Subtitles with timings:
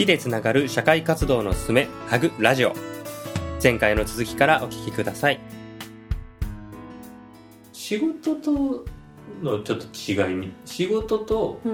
[0.00, 2.72] きでつながる社会活動のすすめハグラジオ。
[3.62, 5.38] 前回の続きからお聞きください。
[7.74, 8.86] 仕事と
[9.42, 11.72] のちょっと違いに仕事とうん。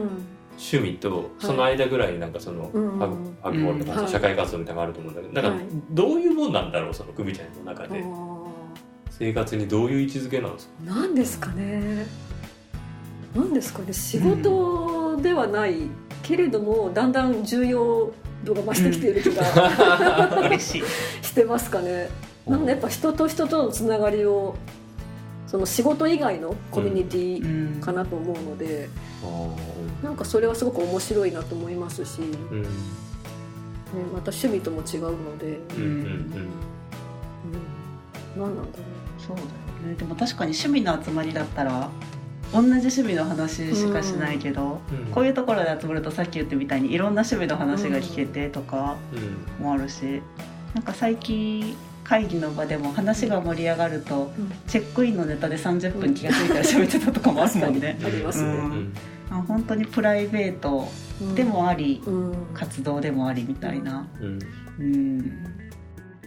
[0.58, 4.10] 趣味とその間ぐらいになんかその、うんハグハグボールとかはい。
[4.10, 5.64] 社会活動みたいなのがあると思うんだけど、なんはい。
[5.64, 8.02] かどういうもんなんだろうその久美ちゃんの中で。
[8.04, 8.44] あ
[9.10, 10.72] 生活にどういう位置づけなんですか？
[10.82, 12.06] ーなんですかね。
[13.36, 13.92] なんですかね。
[13.92, 15.88] 仕事ではない
[16.22, 18.12] けれどもだんだん重要
[18.44, 20.82] 度が増してきている気が嬉しい。
[21.22, 22.08] してますかね。
[22.46, 24.56] なんでやっぱ人と人とのつながりを
[25.46, 28.88] その仕事以外のコミュニティかなと思うので、
[30.02, 32.58] なんかそれはすごく面白いなと思いますし、ね、うん。
[32.58, 32.66] うん
[34.12, 36.48] また趣味とも違うので、うんうんうん、
[38.36, 38.84] 何なんだろ
[39.18, 39.48] そうだよ
[39.88, 39.94] ね。
[39.96, 41.88] でも確かに趣味の集まりだったら
[42.52, 45.12] 同じ趣味の話しかしないけど、うん。
[45.12, 48.96] こういうところで集まるとさっき言ったみたいにいろんな趣味の話が聞けてとか
[49.58, 49.64] うん。
[49.64, 50.22] もあるし
[50.74, 54.40] なんか最近会議の場でも話が盛り上がるとう。
[54.40, 54.52] うん。
[54.66, 57.98] チェックインのネタで30分気が付いたら喋ってたとかもあるもんね。
[58.04, 58.58] ありますね。
[59.48, 60.88] 本当にプライベート
[61.34, 64.06] でもあり、うん、活動でもありみたいな。
[64.20, 64.38] うん。
[64.78, 65.18] うん。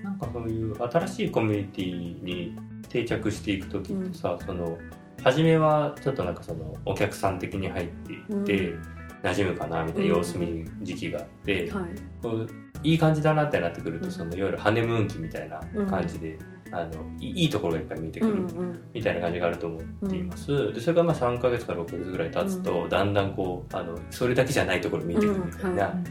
[0.03, 2.57] なんかそういう新しいコミュニティに
[2.89, 4.77] 定着していく時ってさ、その
[5.23, 8.75] 初めはちょっとなんかそのお客さん的に入っていって、
[9.23, 11.83] 馴染むかなみたいな様子見る時期があって、はい。
[12.21, 12.49] こう
[12.83, 14.11] いい感じだなってなってくると、うん。
[14.11, 15.59] そのいわゆるハネムーン期みたいな
[15.89, 16.37] 感じで、
[16.71, 18.79] あのいいいいところがいっぱい見えてくうるんうん。
[18.93, 26.03] みたいな感じがあると思っています、でそれがまあ3ヶ月から6ヶ月ぐらい経つと、だんだんこうあのそれだけじゃないところ見えてくるみたいな、うん。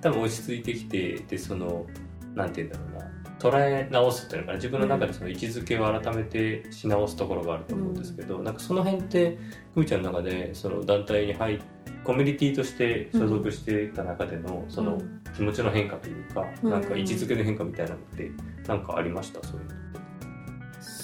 [0.00, 1.86] 多分落ち着いてきてでその
[2.34, 2.97] なんて言うんだろうな
[3.38, 9.38] 捉え直すっていうのかな自分の中でその位置づけを改めてし直すところがあると思うんですけど、なんかその辺って
[9.74, 11.60] ふみちゃんの中でその団体に入っ
[12.04, 16.70] コミュニティとして所属していた中でのそのうん気持ちの変化というか、うん。
[16.70, 18.30] なんか位置づけの変化みたいなのって
[18.66, 19.46] なんかありました？
[19.46, 19.97] そういうの。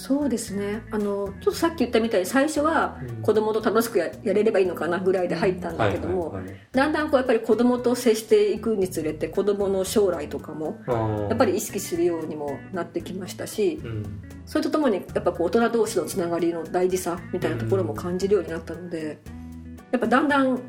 [0.06, 0.82] そうですね。
[0.90, 6.38] あのちょっとさっき言ったみたいに最初は子供と楽しくややれればいいのかなぐらいで入ったんだけども、
[6.72, 10.78] だんだんこうやっぱり子供と接していくにつれて子供の将来とかも
[11.30, 14.22] やっぱり意識するようにもなってきましたしうん。
[14.44, 19.18] それとともにやっぱこう大人同士のつながりの大事さみたいなところも感じるようになったので
[19.90, 20.60] やっぱだんだん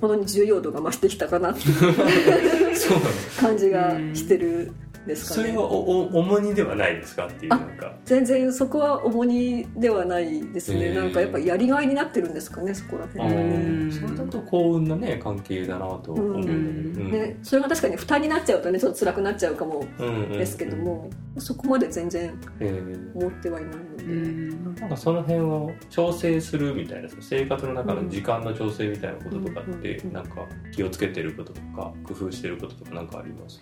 [0.00, 1.94] 本当に重要度が増してきたかなっていう
[3.40, 5.48] 感じがしてるんですかね。
[5.48, 7.26] それはおお重荷ではないですか？
[7.26, 7.94] っていうあなんか。
[8.04, 10.94] 全然そこは重荷ではないですね、へー。
[10.94, 13.24] なんかやっぱやりがいになってるんですかねそこらあ辺。
[13.24, 13.88] はねうん。
[13.88, 16.38] ーそれだと幸運なね関係だなと思う。
[16.38, 16.40] ん。
[16.40, 17.10] だけど、うん。
[17.12, 20.38] ねそれが確かに負担になっちゃうとねちょっと辛くなっちゃうかもうんうんうん。
[20.38, 23.18] ですけども、そこまで全然えー。
[23.18, 24.74] 思ってはいないので、うん。
[24.76, 30.12] なんかその辺を調整するみたいな生活の中の時間の調整みたいなこととかってうん。
[30.12, 33.60] なんか気をつけてることとか工夫してることとかなんかあります？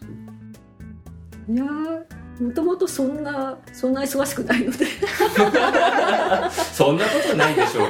[1.49, 2.05] いやー
[2.41, 4.87] もともとそんなそんな忙しくないので。
[6.73, 7.89] そんなことないでしょうよ。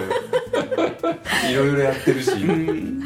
[1.51, 3.03] いろいろやってるし、うん。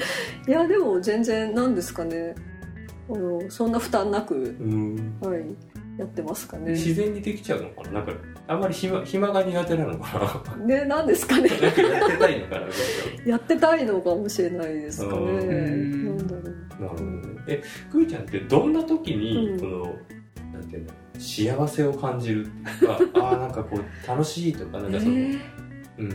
[0.49, 2.35] いやでも全然なんですかね。
[3.09, 5.19] あのそんな負担なく、うん。
[5.21, 5.45] はい、
[5.99, 6.73] やってますかね。
[6.73, 7.93] 自然にできちゃうのかな？
[7.93, 8.13] なんか
[8.49, 10.65] あんまり暇暇が苦手なのかな？
[10.65, 11.49] ねなんですかね。
[11.49, 11.83] やって
[12.19, 12.67] たいのかな？
[13.27, 15.21] やってたいのかもしれないですかね。
[15.21, 16.17] うん。
[16.17, 16.45] なんだろう。
[16.83, 17.11] なるほどね。
[17.49, 17.63] え
[17.93, 19.61] くみちゃんってどんな時にうん。
[19.61, 19.97] この、
[20.77, 25.41] ていうの幸せを感じるっていうか ああなんかこう楽しいとかなんかその、えー。
[25.99, 26.11] うん、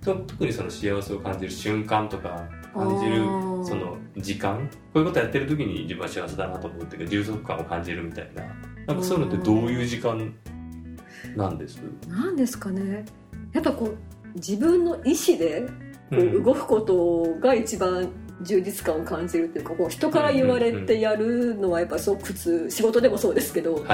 [0.00, 3.18] と特にその幸せを感じる瞬間とか感じる
[3.64, 8.42] その時間こういうことやってる時に自分は幸せだなと思うっていうか充足感を感じるみたいな。
[8.86, 10.32] なんかそういうのってどういう時間
[11.36, 11.80] なんです？
[12.08, 13.04] なんですかね。
[13.52, 13.96] やっぱこう
[14.36, 15.66] 自分の意思で
[16.10, 18.08] 動くことが一番
[18.42, 23.84] 充実感を感じるっていうかこう人から言われてやるのはやっぱすごく普通仕事でもそうですけど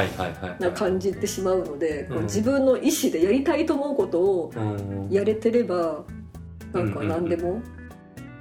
[0.74, 5.08] 感じてしまうので、自分の意思でやりたいと思うことをうん。
[5.10, 6.04] やれてれば
[6.72, 7.60] なんか何でも、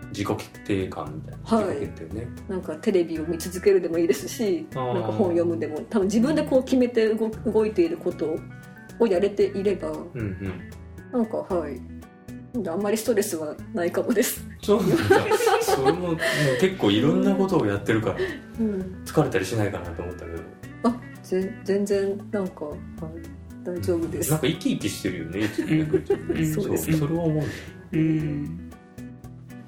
[0.10, 1.76] 自己決定感みたいな、はい。
[1.76, 2.28] 自己決定ね。
[2.50, 8.36] なんかテレビを見続けるでもいいですしなんか本読むでも多分自分でこう決めて動動いていること
[9.00, 10.72] をやれていればうんうん。
[11.12, 11.80] なんかはい。
[12.68, 15.20] あんまりストレスはないかもです、そうなんだ
[15.62, 16.18] それももう
[16.60, 18.16] 結構いろんなことをやってるから
[18.60, 20.38] うん、疲れたりしないかなと思ったけど。
[20.84, 22.80] あぜ全然なんか、はい、
[23.64, 24.32] 大丈夫です。
[24.32, 25.48] なんか生き生きしてるよね
[26.54, 26.98] そうですね。
[26.98, 27.50] それは思うんだよ
[27.94, 28.72] うん。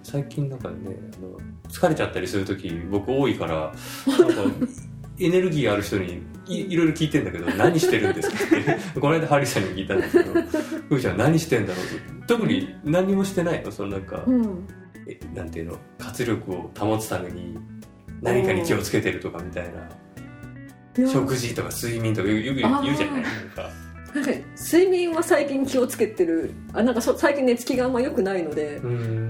[0.02, 0.76] 最近なんかね
[1.18, 1.38] あの
[1.70, 3.74] 疲れちゃったりする時僕多いから
[4.08, 4.44] なんか
[5.20, 8.36] エネルギーある人にいいろいろ聞いてんだけど何してるんですか？
[8.36, 8.40] っ
[8.94, 10.34] てこの間ハリーさんに聞いたんですけど
[10.90, 11.88] 「ふーちゃん何してんだろう?」っ
[12.22, 13.72] て特に何もしてないの？
[13.72, 14.44] そのなんか、うん。
[14.44, 14.83] え
[15.34, 15.78] なんていうの？
[15.98, 17.58] 活力を保つために
[18.22, 21.08] 何かに気をつけてるとかみたいな。
[21.08, 23.24] 食事とか睡眠とかよく言うじゃない？
[23.24, 23.70] ですか。
[24.14, 26.52] なんか睡眠は最近気をつけてる。
[26.72, 28.80] あなんかそ最近寝つきがあんま良くないので、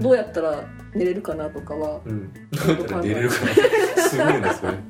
[0.00, 4.02] どうやったら寝れるかなとかは、うん、どうやったら寝れるかな？
[4.02, 4.72] すごいなそれ。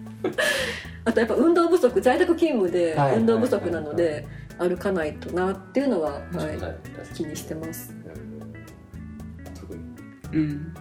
[1.07, 4.27] あとやっぱ運動不足在宅勤務で運動不足なので
[4.59, 7.95] 歩かないとなっていうのは、はい、気にしてます。
[10.35, 10.75] うん。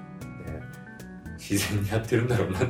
[1.49, 2.65] 自然にやってるんだろうな多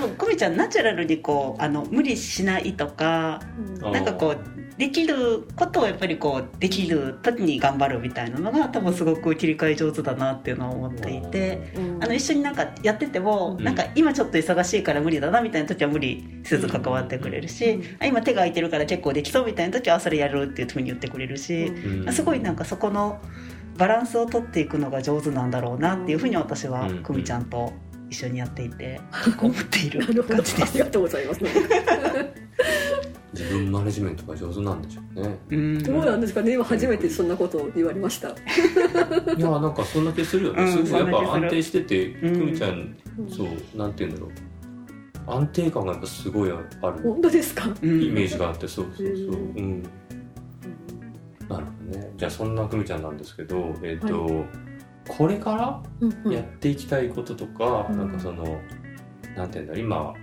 [0.00, 3.40] 分久美ちゃんナチュラルにこうあの無理しないとか、
[3.80, 21.72] うん、なんかこうできることをやっぱりこうできる時に頑張るみたいなのが多分すごく切り替え上手だなっていうのを思っていて、うん、あの一緒になんかやってても、うん、なんか今ちょっと忙しいから無理だなみたいな時は無理せず関わってくれるし、うん、今手が空いてるから結構できそうみたいな時はそれやるっていうふうに言ってくれるし、
[22.10, 23.20] すごいなんかそこの。
[23.78, 27.72] バランスをとっていくのが上手なんだろうなっていうふうに私は久美ちゃんと
[28.10, 29.00] 一緒にやっていて
[29.40, 30.70] 思っている 感じです。
[30.70, 31.40] ありがとうございます。
[33.34, 35.38] 自分マネジメントが上手なんでしょうね。
[35.50, 36.54] うん、どうなんですかね。
[36.54, 38.28] 今初めてそんなことを言われました。
[39.36, 40.66] いやなんかそんな気するよね。
[40.70, 42.96] すごいやっぱ安定してて、久美ちゃん、
[43.28, 44.30] そうなんて言うんだろう。
[45.38, 46.66] 安定感がやっぱすごいある。
[47.02, 47.66] 本当ですか？
[47.82, 49.16] イメージがあってそうそうそう。
[49.16, 49.22] うん。
[49.24, 50.05] なるほどね
[52.16, 54.46] じゃあそんなくみちゃんなんですけどえっ、ー、と、はい、
[55.08, 58.60] これからやっていきたいこととか、うん、なんかその
[59.36, 60.14] なんていうんだ今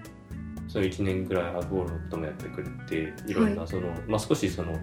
[0.68, 4.78] その1年ぐらいアグボールのこともやってくれていろんなその、はい、まあ、少しその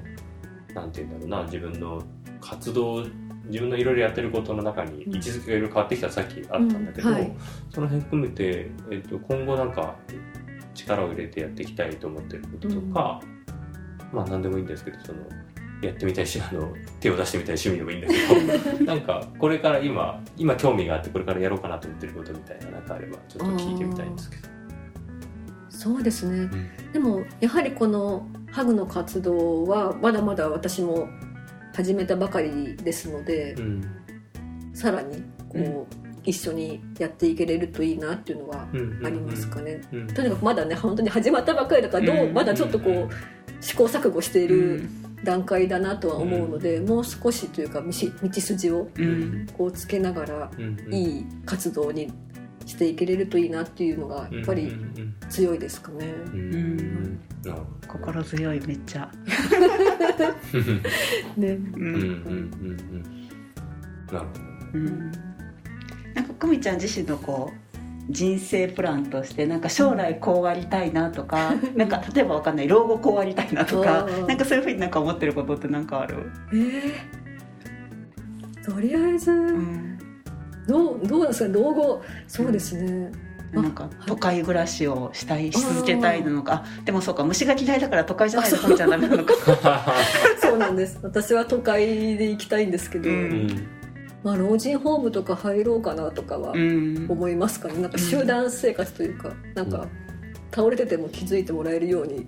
[0.75, 2.03] なんていうんだろうな自分の
[2.41, 3.05] 活動
[3.47, 7.15] 自分のいろいろやってることの中に位置づけがいろいろ変わってきたさっきあったんだけど、うん。
[7.15, 7.37] はい、
[7.75, 9.97] その辺含めて、えーと、今後なんか
[10.75, 13.21] 力を入れてやっていきたいと思ってることとか、
[14.13, 15.19] うん、まあ何でもいいんですけどその
[15.83, 24.61] やってみたいしあの手を出してみたい趣味でもいいんだけど なんかこれから今今興味があってこれからやろうかなと思ってることみたいな何かあればちょっと聞いてみたいんですけど。
[25.81, 31.09] そうですね、うん、でもやはりこのハグの活動はまだまだ私も
[31.75, 33.85] 始めたばかりですので、うん、
[34.75, 35.87] さらにこう、うん、
[36.23, 38.69] 一緒にやっていけれるといいなっていうのは
[39.05, 39.81] ありますかね、
[40.15, 44.87] とにかくまだね本当に始まったばかりだからどう、まだちょっとこう試行錯誤している
[45.25, 48.89] 段階だなとは思うので、うん、もう少しというか道筋を
[49.57, 50.51] こうつけながら、
[50.91, 52.11] いい活動に
[52.67, 54.73] していけれるといいなっていうのがやっぱり
[55.29, 56.07] 強いですかね。
[56.07, 57.21] うん
[57.87, 59.11] 心強いめっちゃ。
[61.37, 61.49] ね。
[61.49, 61.79] うんうんうんう
[62.69, 63.31] ん
[64.13, 64.31] なるほど。
[64.75, 65.11] うん。
[66.15, 67.57] なんか久美ちゃん自身のこう
[68.11, 76.31] 人生プランとしてなんか将来こうありたいなとかなんか例えばわかんない老後こうありたいなとかなんかそういうふうになんか思ってることって何かある？
[76.53, 79.99] えー、とりあえず、うん、
[80.67, 81.53] どうどうですか？
[81.55, 82.03] 老後。
[82.27, 83.13] そうですね、
[83.53, 86.65] なんか都会暮らしをしたいし続けたいのか。
[86.85, 89.35] でもそうか虫が嫌いだから都会じゃないと食べちゃダメなのか。
[90.41, 90.99] そうなんです。
[91.03, 93.69] 私は都会で行きたいんですけど、うん
[94.23, 99.71] まあ、老人ホームとか入ろうかなとかは思いますかね、うん、なんか集団生活というか、うん、なん。
[99.71, 99.87] か
[100.53, 102.27] 倒れてても気づいてもらえるように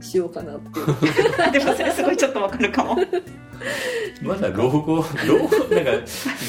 [0.00, 2.96] しようかなっていう、うん、でもそれすごいちょっとわかるかも。
[4.22, 5.90] まだ老後老後なんか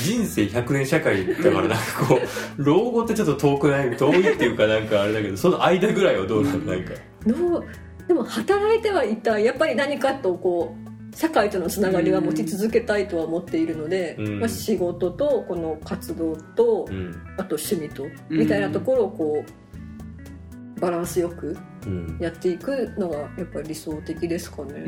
[0.03, 2.19] 人生100年社会だからなんかこう
[2.63, 3.97] 老後ってちょっと遠くない？
[3.97, 6.93] 遠いっていうかなんかあれだけどその間ぐらいはどうなんなんか。
[7.27, 7.65] どう
[8.07, 21.57] でも働いてはいたやっぱり何かとこう社会とのつながりは持ち続けたいとは思っているので、うん、まあ、仕事とこの活動と、うん、あと趣味と、みたいなところをこうバランスよく
[22.19, 24.85] やっていくのがやっぱり理想的ですかね。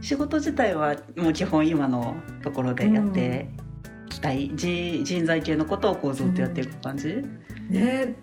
[0.00, 3.48] 仕事自体はもう基本今のところでやって
[4.06, 7.16] いきたい、人人材系のことをこうずっとやっていく感じ、
[7.70, 8.14] ね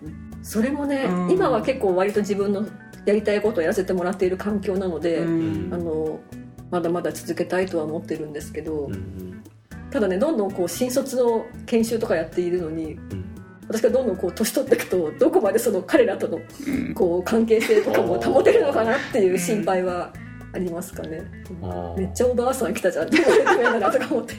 [0.42, 2.66] それもね、今は結構割と自分の
[3.04, 6.20] やりたいことをやらせてもらっている環境なので、うん、あの
[6.70, 9.42] まだまだ続けたいとは思ってるんですけど、うん、
[9.90, 13.24] ただねどんどんこう新卒の研修とかやっているのに、うん、
[13.68, 16.38] 私がどんどんこう年取っていくとどこまでその彼らとの
[16.94, 20.12] こう関係性とかも保てるのかなっていう心配は
[20.54, 21.22] ありますかね、
[21.96, 24.34] めっちゃおばあさん来たじゃんって言われてるなとか思って。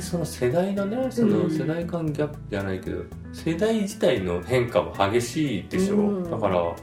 [0.00, 6.76] その世代のねその世代間ギャップじゃないけど、世代自体の変化も激しいでしょ、うん、だから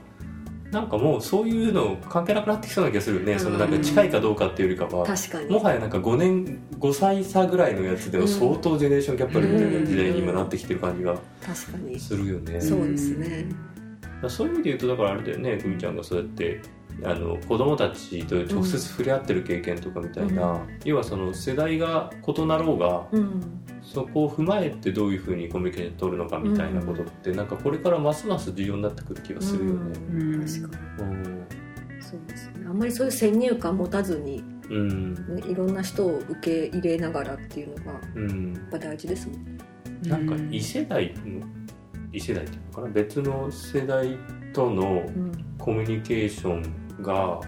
[0.71, 5.05] なんかもうそういうの関係なくなってきそうな気がするね、うん、そのなんか近いかどうかっていうよりかは。
[5.49, 11.17] もはやなんか5年5歳差ぐらいのやつでも相当ジェネレーションギャップあるみたいな時代に今なってきてる感じが
[11.97, 13.45] するよね、そうですね。
[14.27, 16.61] そういう意味で言うとだからあれだよね久美ちゃんがそうやって
[17.03, 23.41] あの子供たちと直接触れ合ってる経験とかみたいな、うん、要はその世代が異なろうが、うん、
[23.83, 29.93] そこを踏まえてどういうふうにコミュニケーション取るのかみたいなことって、うん、なんかこれからますます重要になってくる気がするよね。
[29.93, 31.25] 確かに、
[32.01, 32.65] そうですね。
[32.67, 35.13] あんまりそういう先入観持たずに、うん。
[35.13, 39.57] ね、いろんな人を受け入れながらっていうのが、うん、やっぱ大事ですもんね。
[40.03, 41.45] なんか異世代の
[42.11, 42.87] 異世代っていうのかな？
[42.89, 44.17] 別の世代
[44.53, 45.05] との
[45.57, 47.39] コミュニケーションが、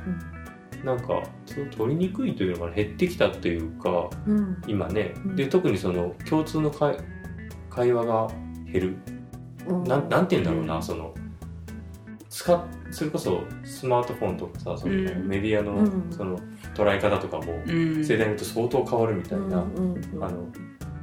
[0.76, 1.24] うん、なんか
[1.76, 6.98] 取りにくいというのが減ってきたっていうか、うん、今ね、うん、で特にその共通の会
[7.70, 8.28] 会話が
[8.72, 8.96] 減る、
[9.68, 11.14] うん、なんなんて言うんだろうな、その
[12.30, 16.40] 使それこそスマートフォンとかさその、メディアのその
[16.76, 20.48] 捉え方とかも世代によって相当変わるみたいな、あの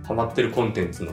[0.06, 1.10] ハマってるコンテンツの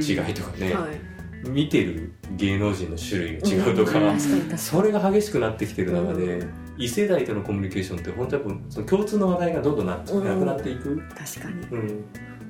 [0.00, 1.14] 違いとかね、はい。
[1.48, 4.20] 見てる芸能人の種類が違うとか、うん、
[4.58, 11.00] それが激しくなってきてる中で、うん、異世代とのコミュニケーションって本当やっぱその共通の話題がどんどんな,、くなっていく。
[11.16, 11.66] 確かに、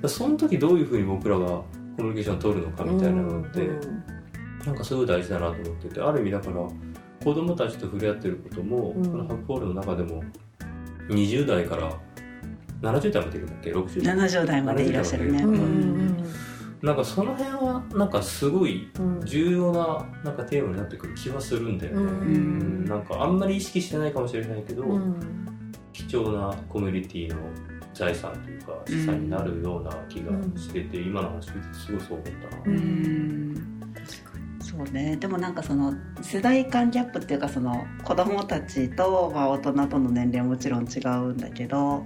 [0.01, 1.65] うん、その時どういうふうに僕らがコ
[1.99, 4.03] ミュニケーションを取るのかみたいなのって、うん、
[4.67, 6.57] なんかすごい大事だなと思っててある意味だから
[7.23, 10.23] 子供たちと触れ合ってることも、このハックホールの中でも
[11.09, 11.91] 20代から
[12.83, 16.25] 70代までいるんだっけ60代70代までいらっしゃるね、うん
[16.85, 18.91] なんかその辺はなんかすごい
[19.25, 27.37] 重要ななんかテーマになってくる気はするんだよね、うん、なんかあんまり意識してないかもしれないけど、うん、貴重なコミュニティの
[27.95, 32.63] 財産というか資産になるような気がしてて、うん、今の話聞いてすごいそう思ったな。
[32.67, 33.81] うん。
[34.61, 42.05] そうね、でもなんかその世代間ギャップっていうかその子供たちと、まあ、大人との年齢はもちろん違うんだけど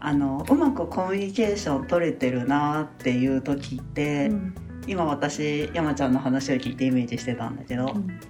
[0.00, 4.54] あのうまくコミュニケーション取れてるなっていう時って、うん、
[4.86, 8.20] 今私山ちゃんの話を聞いてイメージしてたんだけど、うん、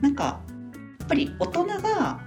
[0.00, 0.40] なんか
[0.98, 2.20] やっぱり大人が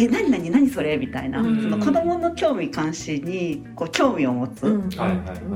[0.00, 0.96] え何何何それ？
[0.96, 4.88] みたいな、うん、その子供の興味関心にこう興味を持つ、うん、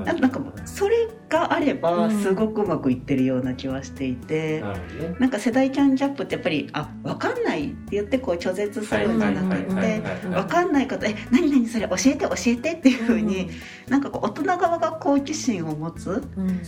[0.05, 4.65] なんかそれがあればすごくうまくいってるような気はしていて、
[5.01, 11.87] うん、なんか世代間ギャップってやっぱりあ分かんないって言ってこう拒絶するんじゃなくて分かんないことえ何何それ？
[11.87, 13.51] 教えて教えてっていうふうに、ん、
[13.89, 16.21] なんかこう大人側が好奇心を持つ、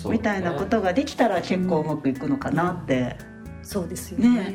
[0.09, 3.34] みたいなことができたら結構うまくいくのかなって。
[3.65, 4.51] そうですよね。
[4.51, 4.53] ね。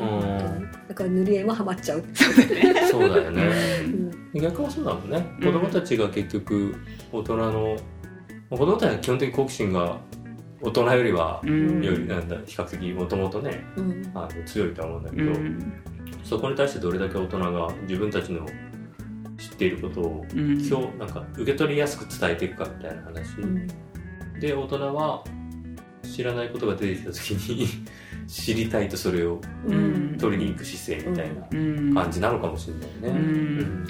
[0.87, 2.03] だから塗り絵もハマっちゃう。
[2.89, 3.51] そうだよね。
[4.33, 5.25] 逆もそうだもんね。
[5.43, 6.75] 子供たちが結局
[7.11, 7.77] 大人の、
[8.49, 9.99] 子供たちは基本的に好奇心が
[10.61, 13.63] 大人よりは、よりなんだ比較的もともとね、
[14.13, 15.31] あの強いとは思うんだけど、
[16.23, 18.45] そこに対してどれだけ大人が自分たちの
[19.37, 23.37] 知っていることを、今日なんか受け取りやすく伝えていくかみたいな話、
[24.39, 25.23] で大人は
[26.03, 27.67] 知らないことが出てきた時に
[28.29, 29.41] 知りたいとそれを
[30.19, 32.75] 取りに行く姿勢みたいな感じなのかもしれ
[33.07, 33.19] ないね。
[33.19, 33.87] うん。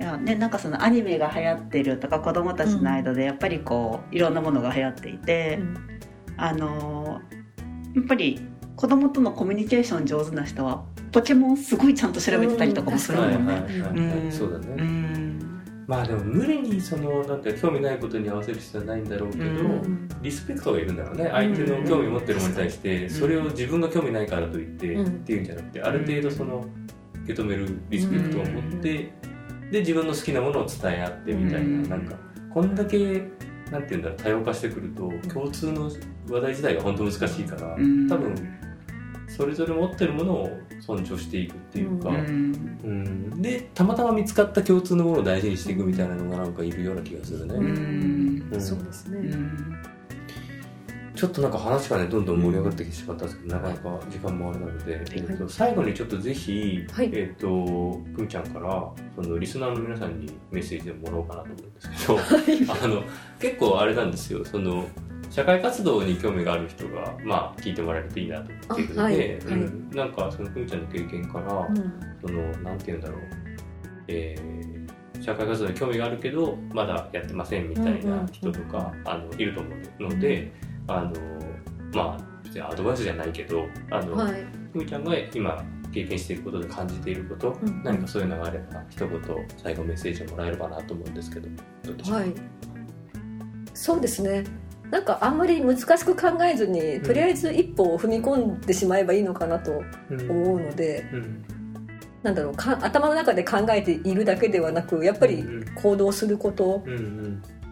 [0.00, 5.76] いやね、なんかそのアニメが流行ってるとか子供たちの間でやっぱりこういろんなものが流行っていて、うん、
[6.38, 7.20] あの
[7.94, 8.40] やっぱり
[8.74, 14.30] 子供とのコミュニケーション上手な人はポケモンすごいちゃんと調べてたりとかもするもんね。
[14.30, 15.31] そうだね、うん
[15.86, 21.28] まあでも無理にそのなんか興味ないことに合わせる必要はないんだろうけど、うん、リスペクトがいるんだろうね。
[21.32, 26.64] 相手の興味持ってるものに対してそれを自分が興味ないからといって、っていうんじゃなくてある程度その
[27.24, 29.12] 受け止めるリスペクトを持って、
[29.70, 32.16] で自分の好きなものを伝え合ってみたいな、なんか
[32.52, 33.28] こんだけ
[33.70, 35.90] なんて言うんだろう多様化してくると共通の
[36.28, 37.74] 話題自体が本当難しいから、
[38.08, 38.34] 多分
[39.34, 47.54] それぞれ持ってるものを尊重していくっていうか、うん、うん、でたまたま見つかった共通のものを大事にしていくみたいなのがなんかいるような気がするね。
[47.54, 49.34] うん、そうですね、
[51.14, 63.04] ちょっとなんか話がねどんどん盛り上がってきてしまったんですけど、なかなか時間もあれなので、はい、えーと、最後にちょっとぜひ、はい、えっ、ー、とくんちゃんからそのリスナーの皆さんにメッセージをもらおうかなと思うんですけど、はい、あの
[63.38, 64.44] 結構あれなんですよ。
[64.44, 64.86] その
[65.32, 69.28] 社会活動に興味がある人が、まあ、聞いてもらえるといいなと思っているので、はいはい。
[69.38, 71.76] うん、なんかそのくんちゃんの経験から、うん、
[72.20, 73.20] そのなんて言うんだろう、
[74.08, 79.70] えー、社会活動に興味があるけどまだやってませんみたいな人とか、あのいると思
[80.00, 80.52] うので、
[80.86, 81.12] あの
[81.94, 82.18] ま
[82.60, 84.34] あアドバイスじゃないけどあの、はい、
[84.72, 89.20] くみちゃんが今経験していることで感じていること、うん、何かそういうのがあれば一言
[89.56, 91.48] 最後メッセージをもらえればなと思うんですけど
[92.12, 92.34] はい、
[93.72, 94.44] そうですね
[94.92, 101.18] なんかあんまり難しく考えずにとりあえず一歩を踏み込んでしまえばいいのかなと思うので、うん。
[101.18, 101.44] うん、
[102.22, 105.42] なんだろうか頭の中で考えているだけではなくやっぱり
[105.76, 106.84] 行動すること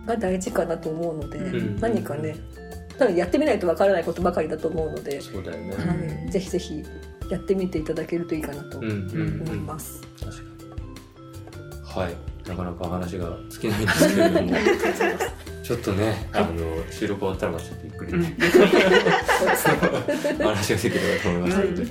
[0.06, 2.36] が大事かなと思うので、うん、何かね
[2.96, 6.82] 多分やってみないとわからないことばかりだと思うのでそうだよね、はい、ぜひぜひ
[7.30, 8.92] やってみていただけるといいかなと思い
[9.60, 10.00] ます。
[10.18, 12.04] 確かに。
[12.04, 12.30] はい。
[12.48, 14.50] なかなか話が尽きないんですけれども
[15.70, 18.24] ちょっとね、あの収録終わったらまたちょっとゆっくり、うん、
[20.44, 21.84] 話ができればと思いますので、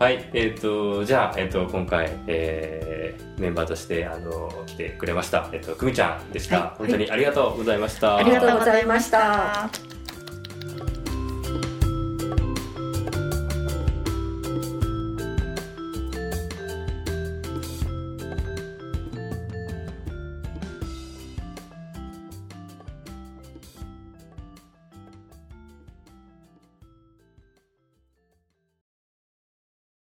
[0.00, 9.99] はい、えっ、ー、とじゃあえっ、ー、と今回、えー、メンバーとしてあの来てくれましたえっ、ー、と久美ちゃんでした、はい、本当にありがとうございました、ありがとうございました。